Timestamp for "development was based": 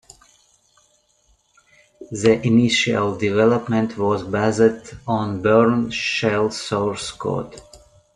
3.15-4.95